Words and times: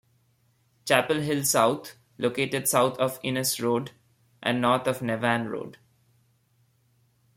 Chapel 0.83 1.19
Hill 1.19 1.43
South: 1.43 1.91
Located 2.17 2.67
south 2.67 2.97
of 2.97 3.19
Innes 3.21 3.59
Road, 3.59 3.91
and 4.41 4.59
north 4.59 4.87
of 4.87 5.03
Navan 5.03 5.47
Road. 5.47 5.77